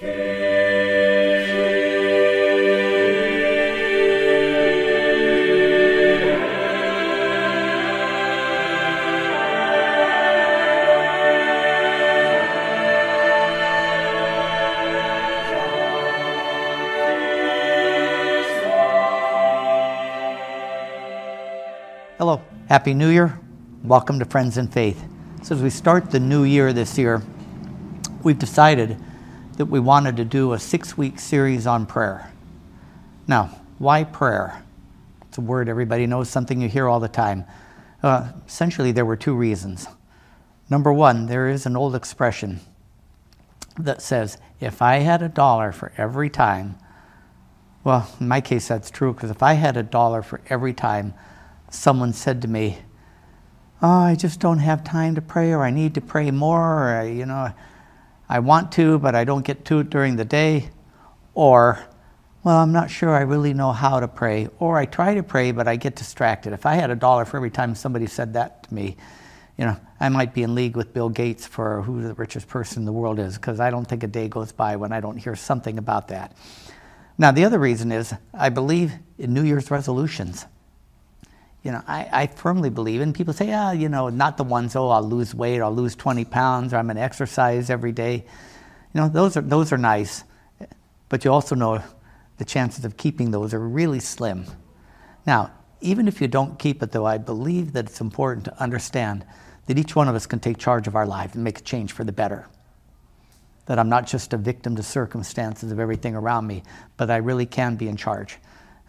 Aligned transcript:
Hello, 0.00 0.08
Happy 22.70 22.94
New 22.94 23.08
Year. 23.10 23.38
Welcome 23.84 24.18
to 24.18 24.24
Friends 24.24 24.56
in 24.56 24.68
Faith. 24.68 25.04
So, 25.42 25.54
as 25.54 25.62
we 25.62 25.68
start 25.68 26.10
the 26.10 26.20
new 26.20 26.44
year 26.44 26.72
this 26.72 26.96
year, 26.96 27.22
we've 28.22 28.38
decided 28.38 28.98
that 29.60 29.66
we 29.66 29.78
wanted 29.78 30.16
to 30.16 30.24
do 30.24 30.54
a 30.54 30.58
six 30.58 30.96
week 30.96 31.20
series 31.20 31.66
on 31.66 31.84
prayer. 31.84 32.32
Now, 33.26 33.60
why 33.76 34.04
prayer? 34.04 34.62
It's 35.28 35.36
a 35.36 35.42
word 35.42 35.68
everybody 35.68 36.06
knows, 36.06 36.30
something 36.30 36.62
you 36.62 36.68
hear 36.70 36.88
all 36.88 36.98
the 36.98 37.08
time. 37.08 37.44
Uh, 38.02 38.32
essentially, 38.46 38.90
there 38.90 39.04
were 39.04 39.16
two 39.16 39.34
reasons. 39.34 39.86
Number 40.70 40.90
one, 40.90 41.26
there 41.26 41.46
is 41.46 41.66
an 41.66 41.76
old 41.76 41.94
expression 41.94 42.60
that 43.78 44.00
says, 44.00 44.38
if 44.60 44.80
I 44.80 45.00
had 45.00 45.20
a 45.20 45.28
dollar 45.28 45.72
for 45.72 45.92
every 45.98 46.30
time, 46.30 46.76
well, 47.84 48.10
in 48.18 48.28
my 48.28 48.40
case, 48.40 48.68
that's 48.68 48.90
true, 48.90 49.12
because 49.12 49.30
if 49.30 49.42
I 49.42 49.52
had 49.52 49.76
a 49.76 49.82
dollar 49.82 50.22
for 50.22 50.40
every 50.48 50.72
time 50.72 51.12
someone 51.68 52.14
said 52.14 52.40
to 52.40 52.48
me, 52.48 52.78
Oh, 53.82 53.88
I 53.88 54.14
just 54.14 54.40
don't 54.40 54.60
have 54.60 54.82
time 54.84 55.16
to 55.16 55.20
pray, 55.20 55.52
or 55.52 55.64
I 55.64 55.70
need 55.70 55.92
to 55.96 56.00
pray 56.00 56.30
more, 56.30 56.98
or, 56.98 57.04
you 57.04 57.26
know, 57.26 57.52
I 58.30 58.38
want 58.38 58.70
to, 58.72 59.00
but 59.00 59.16
I 59.16 59.24
don't 59.24 59.44
get 59.44 59.64
to 59.64 59.80
it 59.80 59.90
during 59.90 60.14
the 60.14 60.24
day, 60.24 60.70
or, 61.34 61.84
well, 62.44 62.58
I'm 62.58 62.70
not 62.70 62.88
sure 62.88 63.10
I 63.10 63.22
really 63.22 63.54
know 63.54 63.72
how 63.72 63.98
to 63.98 64.06
pray, 64.06 64.48
or 64.60 64.78
I 64.78 64.86
try 64.86 65.14
to 65.16 65.24
pray, 65.24 65.50
but 65.50 65.66
I 65.66 65.74
get 65.74 65.96
distracted. 65.96 66.52
If 66.52 66.64
I 66.64 66.76
had 66.76 66.90
a 66.90 66.94
dollar 66.94 67.24
for 67.24 67.38
every 67.38 67.50
time 67.50 67.74
somebody 67.74 68.06
said 68.06 68.34
that 68.34 68.62
to 68.68 68.72
me, 68.72 68.96
you 69.58 69.64
know, 69.64 69.76
I 69.98 70.10
might 70.10 70.32
be 70.32 70.44
in 70.44 70.54
league 70.54 70.76
with 70.76 70.94
Bill 70.94 71.08
Gates 71.08 71.44
for 71.44 71.82
who 71.82 72.02
the 72.02 72.14
richest 72.14 72.46
person 72.46 72.82
in 72.82 72.84
the 72.86 72.92
world 72.92 73.18
is, 73.18 73.34
because 73.34 73.58
I 73.58 73.70
don't 73.70 73.84
think 73.84 74.04
a 74.04 74.06
day 74.06 74.28
goes 74.28 74.52
by 74.52 74.76
when 74.76 74.92
I 74.92 75.00
don't 75.00 75.16
hear 75.16 75.34
something 75.34 75.76
about 75.76 76.06
that. 76.08 76.32
Now, 77.18 77.32
the 77.32 77.44
other 77.44 77.58
reason 77.58 77.90
is 77.90 78.14
I 78.32 78.50
believe 78.50 78.92
in 79.18 79.34
New 79.34 79.42
Year's 79.42 79.72
resolutions 79.72 80.46
you 81.62 81.72
know, 81.72 81.82
I, 81.86 82.08
I 82.10 82.26
firmly 82.26 82.70
believe, 82.70 83.02
and 83.02 83.14
people 83.14 83.34
say, 83.34 83.52
ah, 83.52 83.72
you 83.72 83.88
know, 83.88 84.08
not 84.08 84.38
the 84.38 84.44
ones, 84.44 84.76
oh, 84.76 84.88
I'll 84.88 85.06
lose 85.06 85.34
weight, 85.34 85.60
I'll 85.60 85.74
lose 85.74 85.94
20 85.94 86.24
pounds, 86.24 86.72
or 86.72 86.78
I'm 86.78 86.86
going 86.86 86.96
to 86.96 87.02
exercise 87.02 87.68
every 87.68 87.92
day. 87.92 88.24
You 88.94 89.00
know, 89.00 89.08
those 89.08 89.36
are, 89.36 89.42
those 89.42 89.72
are 89.72 89.78
nice, 89.78 90.24
but 91.10 91.24
you 91.24 91.32
also 91.32 91.54
know 91.54 91.82
the 92.38 92.44
chances 92.46 92.84
of 92.86 92.96
keeping 92.96 93.30
those 93.30 93.52
are 93.52 93.60
really 93.60 94.00
slim. 94.00 94.46
Now, 95.26 95.52
even 95.82 96.08
if 96.08 96.20
you 96.20 96.28
don't 96.28 96.58
keep 96.58 96.82
it, 96.82 96.92
though, 96.92 97.06
I 97.06 97.18
believe 97.18 97.74
that 97.74 97.86
it's 97.86 98.00
important 98.00 98.46
to 98.46 98.62
understand 98.62 99.26
that 99.66 99.78
each 99.78 99.94
one 99.94 100.08
of 100.08 100.14
us 100.14 100.26
can 100.26 100.40
take 100.40 100.56
charge 100.56 100.86
of 100.86 100.96
our 100.96 101.06
life 101.06 101.34
and 101.34 101.44
make 101.44 101.58
a 101.58 101.62
change 101.62 101.92
for 101.92 102.04
the 102.04 102.12
better. 102.12 102.48
That 103.66 103.78
I'm 103.78 103.90
not 103.90 104.06
just 104.06 104.32
a 104.32 104.38
victim 104.38 104.76
to 104.76 104.82
circumstances 104.82 105.70
of 105.70 105.78
everything 105.78 106.14
around 106.16 106.46
me, 106.46 106.62
but 106.96 107.10
I 107.10 107.18
really 107.18 107.46
can 107.46 107.76
be 107.76 107.86
in 107.86 107.96
charge 107.96 108.38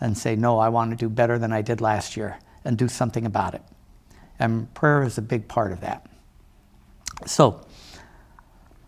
and 0.00 0.16
say, 0.16 0.36
no, 0.36 0.58
I 0.58 0.68
want 0.68 0.90
to 0.92 0.96
do 0.96 1.08
better 1.08 1.38
than 1.38 1.52
I 1.52 1.62
did 1.62 1.80
last 1.80 2.16
year 2.16 2.38
and 2.64 2.76
do 2.76 2.88
something 2.88 3.26
about 3.26 3.54
it. 3.54 3.62
And 4.38 4.72
prayer 4.74 5.02
is 5.02 5.18
a 5.18 5.22
big 5.22 5.48
part 5.48 5.72
of 5.72 5.80
that. 5.80 6.06
So, 7.26 7.66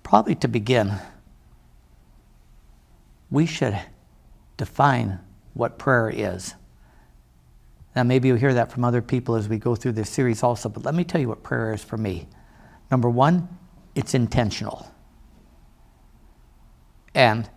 probably 0.03 0.35
to 0.37 0.49
begin, 0.49 0.93
we 3.31 3.47
should 3.47 3.79
define 4.57 5.21
what 5.55 5.79
prayer 5.79 6.11
is. 6.11 6.55
Now, 7.95 8.03
maybe 8.03 8.29
you'll 8.29 8.39
hear 8.39 8.55
that 8.55 8.73
from 8.73 8.85
other 8.85 9.03
people 9.03 9.35
as 9.35 9.49
we 9.49 9.59
go 9.59 9.75
through 9.75 9.93
this 9.93 10.09
series 10.09 10.43
also, 10.43 10.69
but 10.69 10.83
let 10.85 10.95
me 10.95 11.05
tell 11.05 11.21
you 11.21 11.29
what 11.29 11.43
prayer 11.43 11.75
is 11.75 11.85
for 11.85 11.99
me. 11.99 12.27
Number 12.91 13.11
one, 13.11 13.49
it's 13.95 14.15
intentional. 14.15 14.91
And 17.15 17.49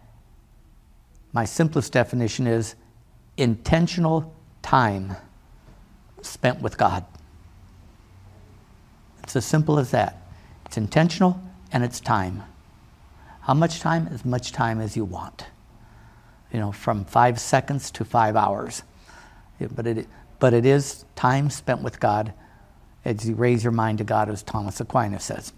my 1.32 1.46
simplest 1.46 1.94
definition 1.94 2.48
is 2.48 2.76
intentional 3.38 4.36
time 4.62 5.16
spent 6.26 6.62
with 6.62 6.78
God. 6.78 7.06
It's 9.24 9.36
as 9.36 9.46
simple 9.46 9.80
as 9.80 9.92
that. 9.92 10.22
It's 10.66 10.78
intentional 10.78 11.40
and 11.72 11.84
it's 11.84 12.00
time. 12.00 12.44
How 13.42 13.54
much 13.54 13.80
time? 13.80 14.08
As 14.12 14.26
much 14.26 14.52
time 14.52 14.80
as 14.80 14.96
you 14.96 15.06
want. 15.06 15.46
You 16.52 16.60
know, 16.60 16.72
from 16.72 17.06
five 17.06 17.40
seconds 17.40 17.92
to 17.92 18.06
five 18.06 18.36
hours. 18.36 18.84
but, 19.76 19.88
it, 19.88 20.08
but 20.40 20.54
it 20.54 20.66
is 20.66 21.06
time 21.16 21.50
spent 21.50 21.82
with 21.82 22.00
God 22.00 22.34
as 23.04 23.28
you 23.28 23.36
raise 23.36 23.64
your 23.64 23.72
mind 23.72 24.00
to 24.00 24.04
God, 24.04 24.30
as 24.30 24.42
Thomas 24.42 24.80
Aquinas 24.80 25.24
says. 25.24 25.54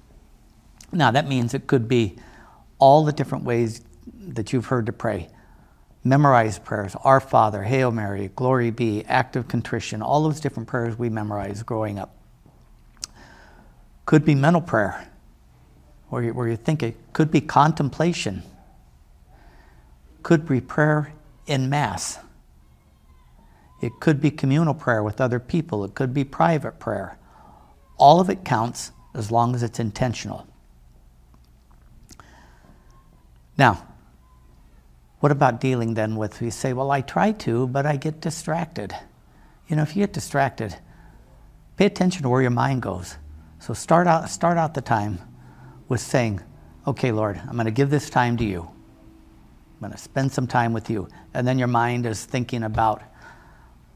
Now, 0.91 1.11
that 1.11 1.27
means 1.27 1.53
it 1.53 1.67
could 1.67 1.87
be 1.87 2.17
all 2.79 3.05
the 3.05 3.13
different 3.13 3.43
ways 3.43 3.81
that 4.19 4.53
you've 4.53 4.65
heard 4.67 4.85
to 4.85 4.93
pray 4.93 5.29
memorize 6.07 6.59
prayers 6.59 6.95
Our 7.03 7.19
Father, 7.19 7.63
Hail 7.63 7.91
Mary, 7.91 8.31
Glory 8.35 8.71
be, 8.71 9.03
Act 9.05 9.35
of 9.35 9.47
Contrition, 9.47 10.01
all 10.01 10.23
those 10.23 10.39
different 10.39 10.67
prayers 10.67 10.97
we 10.97 11.09
memorized 11.09 11.65
growing 11.65 11.99
up. 11.99 12.15
Could 14.05 14.23
be 14.23 14.35
mental 14.35 14.61
prayer, 14.61 15.09
where 16.09 16.23
you, 16.23 16.33
where 16.33 16.47
you 16.47 16.55
think 16.55 16.81
it 16.81 16.95
could 17.13 17.31
be 17.31 17.41
contemplation, 17.41 18.43
could 20.23 20.47
be 20.47 20.61
prayer 20.61 21.13
in 21.45 21.69
Mass. 21.69 22.19
It 23.81 23.99
could 23.99 24.19
be 24.19 24.31
communal 24.31 24.73
prayer 24.73 25.03
with 25.03 25.21
other 25.21 25.39
people. 25.39 25.83
It 25.85 25.93
could 25.93 26.13
be 26.13 26.23
private 26.23 26.79
prayer. 26.79 27.17
All 27.97 28.19
of 28.19 28.29
it 28.29 28.43
counts 28.43 28.91
as 29.13 29.31
long 29.31 29.55
as 29.55 29.63
it's 29.63 29.79
intentional. 29.79 30.47
Now, 33.57 33.85
what 35.19 35.31
about 35.31 35.59
dealing 35.59 35.95
then 35.95 36.15
with, 36.15 36.41
you 36.41 36.51
say, 36.51 36.73
well, 36.73 36.91
I 36.91 37.01
try 37.01 37.31
to, 37.31 37.67
but 37.67 37.85
I 37.85 37.97
get 37.97 38.21
distracted. 38.21 38.95
You 39.67 39.75
know, 39.75 39.81
if 39.81 39.95
you 39.95 40.03
get 40.03 40.13
distracted, 40.13 40.77
pay 41.75 41.85
attention 41.85 42.23
to 42.23 42.29
where 42.29 42.41
your 42.41 42.51
mind 42.51 42.83
goes. 42.83 43.17
So 43.59 43.73
start 43.73 44.07
out, 44.07 44.29
start 44.29 44.57
out 44.57 44.73
the 44.73 44.81
time 44.81 45.19
with 45.87 46.01
saying, 46.01 46.41
okay, 46.85 47.11
Lord, 47.11 47.37
I'm 47.37 47.55
going 47.55 47.65
to 47.65 47.71
give 47.71 47.89
this 47.89 48.09
time 48.09 48.37
to 48.37 48.43
you. 48.43 48.61
I'm 48.61 49.79
going 49.79 49.91
to 49.91 49.97
spend 49.97 50.31
some 50.31 50.47
time 50.47 50.73
with 50.73 50.89
you. 50.89 51.07
And 51.33 51.47
then 51.47 51.57
your 51.57 51.67
mind 51.67 52.05
is 52.05 52.23
thinking 52.23 52.63
about 52.63 53.01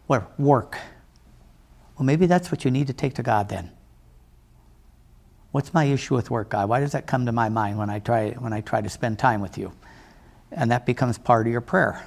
what 0.08 0.40
work. 0.40 0.78
Well, 1.98 2.06
maybe 2.06 2.26
that's 2.26 2.52
what 2.52 2.66
you 2.66 2.72
need 2.72 2.88
to 2.88 2.94
take 2.94 3.16
to 3.16 3.24
God 3.24 3.50
then. 3.50 3.72
What's 5.52 5.74
my 5.74 5.84
issue 5.84 6.16
with 6.16 6.32
work, 6.32 6.50
God? 6.50 6.70
Why 6.70 6.80
does 6.80 6.94
that 6.94 7.08
come 7.08 7.26
to 7.26 7.32
my 7.32 7.50
mind 7.50 7.78
when 7.78 7.90
I 7.90 8.00
try, 8.00 8.32
when 8.32 8.54
I 8.54 8.62
try 8.62 8.82
to 8.82 8.90
spend 8.90 9.20
time 9.20 9.42
with 9.42 9.58
you? 9.58 9.72
And 10.52 10.72
that 10.72 10.86
becomes 10.86 11.18
part 11.18 11.48
of 11.48 11.52
your 11.52 11.62
prayer. 11.62 12.06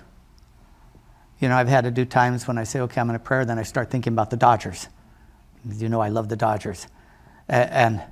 You 1.41 1.49
know, 1.49 1.56
I've 1.56 1.69
had 1.69 1.84
to 1.84 1.91
do 1.91 2.05
times 2.05 2.47
when 2.47 2.59
I 2.59 2.65
say, 2.65 2.81
okay, 2.81 3.00
I'm 3.00 3.06
going 3.06 3.19
to 3.19 3.25
pray, 3.25 3.44
then 3.44 3.59
I 3.59 3.62
start 3.62 3.91
thinking 3.91 4.12
about 4.12 4.31
the 4.31 4.37
Dodgers. 4.37 4.88
You 5.69 5.88
know, 5.88 6.00
I 6.00 6.09
love 6.09 6.28
the 6.28 6.37
Dodgers. 6.37 6.87
And, 7.49 7.71
and 7.71 8.03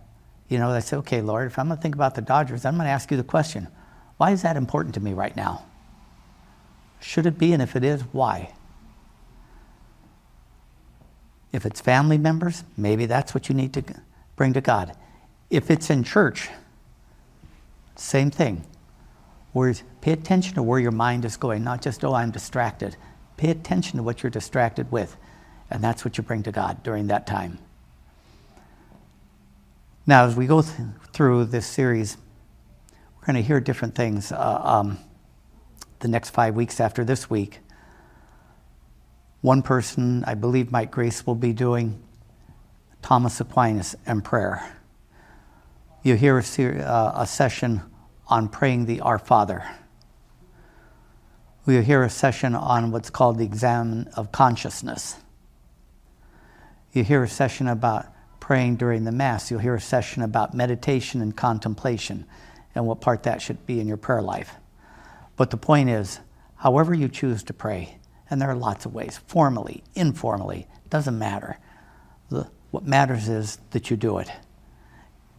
you 0.48 0.59
know, 0.59 0.70
I 0.70 0.81
say, 0.81 0.97
okay, 0.98 1.20
Lord, 1.20 1.47
if 1.47 1.59
I'm 1.59 1.69
going 1.69 1.78
to 1.78 1.82
think 1.82 1.94
about 1.94 2.15
the 2.15 2.22
Dodgers, 2.22 2.65
I'm 2.65 2.75
going 2.75 2.87
to 2.87 2.91
ask 2.91 3.10
you 3.10 3.16
the 3.16 3.25
question 3.25 3.69
why 4.16 4.31
is 4.31 4.43
that 4.43 4.56
important 4.56 4.94
to 4.94 5.00
me 5.00 5.12
right 5.15 5.34
now? 5.34 5.65
Should 7.00 7.26
it 7.26 7.38
be? 7.38 7.53
And 7.53 7.62
if 7.62 7.75
it 7.75 7.82
is, 7.82 8.03
why? 8.12 8.53
If 11.53 11.66
it's 11.66 11.81
family 11.81 12.19
members, 12.19 12.64
maybe 12.76 13.06
that's 13.06 13.34
what 13.34 13.49
you 13.49 13.54
need 13.54 13.72
to 13.75 13.82
bring 14.37 14.53
to 14.53 14.60
God. 14.60 14.97
If 15.50 15.70
it's 15.70 15.91
in 15.91 16.04
church, 16.04 16.49
same 17.97 18.31
thing. 18.31 18.64
Whereas 19.53 19.83
pay 20.01 20.13
attention 20.13 20.55
to 20.55 20.62
where 20.62 20.79
your 20.79 20.93
mind 20.93 21.25
is 21.25 21.37
going, 21.37 21.62
not 21.62 21.82
just, 21.82 22.05
oh, 22.05 22.15
I'm 22.15 22.31
distracted. 22.31 22.97
Pay 23.37 23.50
attention 23.50 23.99
to 23.99 24.03
what 24.03 24.23
you're 24.23 24.31
distracted 24.31 24.91
with. 24.91 25.17
And 25.71 25.82
that's 25.82 26.05
what 26.05 26.17
you 26.17 26.25
bring 26.25 26.43
to 26.44 26.53
God 26.53 26.82
during 26.82 27.09
that 27.09 27.26
time. 27.26 27.59
Now, 30.06 30.25
as 30.25 30.35
we 30.35 30.47
go 30.47 30.62
th- 30.62 30.75
through 31.12 31.47
this 31.47 31.67
series, 31.67 32.17
we're 33.17 33.26
going 33.26 33.37
to 33.37 33.43
hear 33.43 33.61
different 33.61 33.94
things 33.94 34.32
uh, 34.32 34.61
um, 34.65 34.99
the 36.00 36.09
next 36.09 36.31
five 36.31 36.55
weeks 36.55 36.81
after 36.81 37.05
this 37.05 37.31
week. 37.31 37.61
One 39.43 39.62
person, 39.62 40.25
I 40.26 40.35
believe 40.35 40.73
Mike 40.73 40.91
Grace 40.91 41.26
will 41.26 41.35
be 41.35 41.53
doing 41.53 42.03
Thomas 43.00 43.41
Aquinas 43.41 43.94
and 44.06 44.25
prayer. 44.25 44.76
You 46.03 46.17
hear 46.17 46.38
a, 46.38 46.43
ser- 46.43 46.85
uh, 46.85 47.23
a 47.23 47.26
session 47.26 47.82
on 48.29 48.49
praying 48.49 48.87
the 48.87 49.01
Our 49.01 49.19
Father. 49.19 49.65
We'll 51.65 51.83
hear 51.83 52.03
a 52.03 52.11
session 52.11 52.55
on 52.55 52.91
what's 52.91 53.11
called 53.11 53.39
the 53.39 53.45
exam 53.45 54.09
of 54.17 54.33
consciousness. 54.33 55.17
You 56.93 57.05
hear 57.05 57.23
a 57.23 57.29
session 57.29 57.69
about 57.69 58.07
praying 58.41 58.77
during 58.77 59.05
the 59.05 59.13
Mass. 59.13 59.51
You'll 59.51 59.61
hear 59.61 59.77
a 59.77 59.81
session 59.81 60.23
about 60.23 60.55
meditation 60.55 61.23
and 61.23 61.37
contemplation 61.37 62.27
and 62.75 62.87
what 62.87 63.01
part 63.01 63.23
that 63.23 63.41
should 63.41 63.65
be 63.67 63.81
in 63.81 63.87
your 63.87 63.97
prayer 63.97 64.23
life. 64.23 64.57
But 65.37 65.51
the 65.51 65.57
point 65.57 65.89
is, 65.89 66.19
however 66.57 66.93
you 66.93 67.09
choose 67.09 67.43
to 67.45 67.53
pray, 67.53 67.99
and 68.29 68.41
there 68.41 68.51
are 68.51 68.57
lots 68.57 68.85
of 68.85 68.95
ways, 68.95 69.21
formally, 69.27 69.85
informally, 69.95 70.67
doesn't 70.91 71.19
matter. 71.19 71.59
The, 72.31 72.51
what 72.71 72.85
matters 72.85 73.29
is 73.29 73.59
that 73.71 73.91
you 73.91 73.97
do 73.97 74.19
it. 74.19 74.31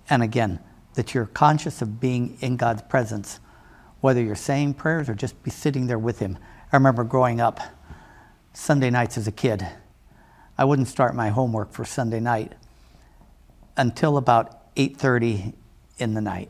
And 0.09 0.23
again, 0.23 0.59
that 0.95 1.13
you're 1.13 1.25
conscious 1.25 1.81
of 1.81 1.99
being 1.99 2.37
in 2.41 2.57
God's 2.57 2.81
presence, 2.83 3.39
whether 4.01 4.21
you're 4.21 4.35
saying 4.35 4.75
prayers 4.75 5.09
or 5.09 5.15
just 5.15 5.41
be 5.43 5.51
sitting 5.51 5.87
there 5.87 5.99
with 5.99 6.19
Him. 6.19 6.37
I 6.71 6.75
remember 6.75 7.03
growing 7.03 7.41
up 7.41 7.59
Sunday 8.53 8.89
nights 8.89 9.17
as 9.17 9.27
a 9.27 9.31
kid. 9.31 9.67
I 10.57 10.65
wouldn't 10.65 10.87
start 10.87 11.15
my 11.15 11.29
homework 11.29 11.71
for 11.71 11.85
Sunday 11.85 12.19
night 12.19 12.53
until 13.75 14.17
about 14.17 14.75
8:30 14.75 15.53
in 15.97 16.13
the 16.13 16.21
night. 16.21 16.49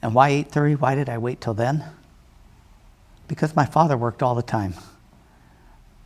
And 0.00 0.14
why 0.14 0.30
8:30? 0.30 0.74
Why 0.76 0.94
did 0.94 1.08
I 1.08 1.18
wait 1.18 1.40
till 1.40 1.54
then? 1.54 1.84
Because 3.28 3.54
my 3.54 3.66
father 3.66 3.96
worked 3.96 4.22
all 4.22 4.34
the 4.34 4.42
time. 4.42 4.74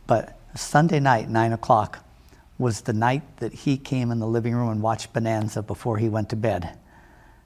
But 0.05 0.37
Sunday 0.55 0.99
night, 0.99 1.29
9 1.29 1.53
o'clock, 1.53 1.99
was 2.57 2.81
the 2.81 2.93
night 2.93 3.37
that 3.37 3.53
he 3.53 3.77
came 3.77 4.11
in 4.11 4.19
the 4.19 4.27
living 4.27 4.55
room 4.55 4.69
and 4.69 4.81
watched 4.81 5.13
Bonanza 5.13 5.61
before 5.61 5.97
he 5.97 6.09
went 6.09 6.29
to 6.29 6.35
bed. 6.35 6.77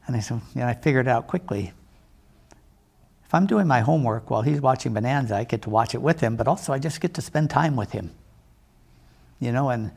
And 0.08 0.16
I 0.16 0.20
said, 0.20 0.42
know, 0.56 0.66
I 0.66 0.74
figured 0.74 1.08
out 1.08 1.28
quickly. 1.28 1.74
If 3.26 3.34
I'm 3.34 3.46
doing 3.46 3.68
my 3.68 3.80
homework 3.80 4.30
while 4.30 4.42
he's 4.42 4.60
watching 4.60 4.94
Bonanza, 4.94 5.36
I 5.36 5.46
get 5.46 5.62
to 5.62 5.70
watch 5.70 5.96
it 5.96 6.02
with 6.02 6.20
him, 6.20 6.36
but 6.36 6.48
also 6.48 6.74
I 6.74 6.80
just 6.80 7.00
get 7.00 7.14
to 7.14 7.22
spend 7.22 7.50
time 7.50 7.76
with 7.76 7.92
him. 7.92 8.12
You 9.40 9.52
know, 9.52 9.70
and 9.70 9.92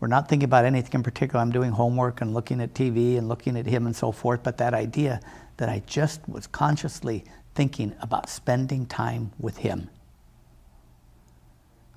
we're 0.00 0.08
not 0.08 0.28
thinking 0.28 0.44
about 0.44 0.64
anything 0.64 0.92
in 0.94 1.02
particular. 1.02 1.40
I'm 1.40 1.52
doing 1.52 1.70
homework 1.70 2.20
and 2.20 2.34
looking 2.34 2.60
at 2.60 2.74
TV 2.74 3.16
and 3.16 3.28
looking 3.28 3.56
at 3.56 3.66
him 3.66 3.86
and 3.86 3.94
so 3.94 4.12
forth, 4.12 4.42
but 4.42 4.58
that 4.58 4.74
idea 4.74 5.20
that 5.56 5.68
I 5.68 5.82
just 5.86 6.28
was 6.28 6.46
consciously 6.46 7.24
thinking 7.54 7.94
about 8.00 8.28
spending 8.28 8.84
time 8.86 9.32
with 9.38 9.58
him. 9.58 9.88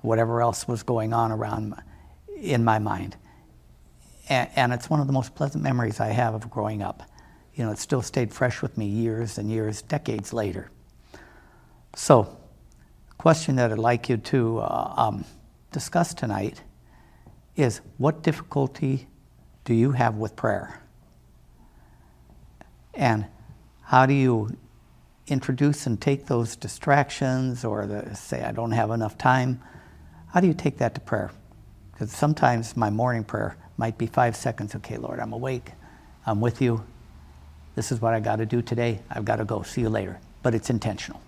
Whatever 0.00 0.40
else 0.40 0.66
was 0.66 0.82
going 0.82 1.12
on 1.12 1.30
around 1.30 1.74
in 2.40 2.64
my 2.64 2.78
mind. 2.78 3.16
And, 4.28 4.48
and 4.56 4.72
it's 4.72 4.88
one 4.88 5.00
of 5.00 5.06
the 5.06 5.12
most 5.12 5.34
pleasant 5.34 5.62
memories 5.62 6.00
I 6.00 6.08
have 6.08 6.34
of 6.34 6.48
growing 6.48 6.80
up. 6.80 7.02
You 7.60 7.66
know, 7.66 7.72
it 7.72 7.78
still 7.78 8.00
stayed 8.00 8.32
fresh 8.32 8.62
with 8.62 8.78
me 8.78 8.86
years 8.86 9.36
and 9.36 9.50
years, 9.50 9.82
decades 9.82 10.32
later. 10.32 10.70
So, 11.94 12.38
question 13.18 13.56
that 13.56 13.70
I'd 13.70 13.78
like 13.78 14.08
you 14.08 14.16
to 14.16 14.60
uh, 14.60 14.94
um, 14.96 15.26
discuss 15.70 16.14
tonight 16.14 16.62
is 17.56 17.82
what 17.98 18.22
difficulty 18.22 19.08
do 19.66 19.74
you 19.74 19.92
have 19.92 20.14
with 20.14 20.36
prayer? 20.36 20.80
And 22.94 23.26
how 23.82 24.06
do 24.06 24.14
you 24.14 24.56
introduce 25.26 25.86
and 25.86 26.00
take 26.00 26.28
those 26.28 26.56
distractions 26.56 27.62
or 27.62 27.84
the, 27.84 28.16
say, 28.16 28.42
I 28.42 28.52
don't 28.52 28.72
have 28.72 28.90
enough 28.90 29.18
time? 29.18 29.60
How 30.28 30.40
do 30.40 30.46
you 30.46 30.54
take 30.54 30.78
that 30.78 30.94
to 30.94 31.00
prayer? 31.02 31.30
Because 31.92 32.10
sometimes 32.10 32.74
my 32.74 32.88
morning 32.88 33.22
prayer 33.22 33.58
might 33.76 33.98
be 33.98 34.06
five 34.06 34.34
seconds. 34.34 34.74
Okay, 34.76 34.96
Lord, 34.96 35.20
I'm 35.20 35.34
awake. 35.34 35.72
I'm 36.24 36.40
with 36.40 36.62
you. 36.62 36.86
This 37.80 37.92
is 37.92 38.02
what 38.02 38.12
I 38.12 38.20
got 38.20 38.36
to 38.36 38.44
do 38.44 38.60
today. 38.60 39.00
I've 39.08 39.24
got 39.24 39.36
to 39.36 39.46
go. 39.46 39.62
See 39.62 39.80
you 39.80 39.88
later. 39.88 40.20
But 40.42 40.54
it's 40.54 40.68
intentional. 40.68 41.18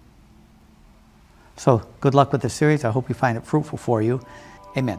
So 1.56 1.88
good 2.02 2.14
luck 2.14 2.31
with 2.31 2.43
the 2.43 2.50
series. 2.50 2.84
I 2.84 2.90
hope 2.90 3.08
you 3.08 3.14
find 3.14 3.38
it 3.38 3.46
fruitful 3.46 3.78
for 3.78 4.02
you. 4.02 4.20
Amen. 4.76 4.99